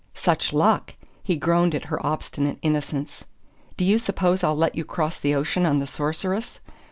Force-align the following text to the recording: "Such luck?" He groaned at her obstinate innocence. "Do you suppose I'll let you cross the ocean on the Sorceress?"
"Such 0.15 0.51
luck?" 0.51 0.95
He 1.21 1.35
groaned 1.35 1.75
at 1.75 1.83
her 1.93 2.03
obstinate 2.03 2.57
innocence. 2.63 3.25
"Do 3.77 3.85
you 3.85 3.99
suppose 3.99 4.43
I'll 4.43 4.55
let 4.57 4.73
you 4.73 4.83
cross 4.83 5.19
the 5.19 5.35
ocean 5.35 5.63
on 5.63 5.77
the 5.77 5.85
Sorceress?" 5.85 6.59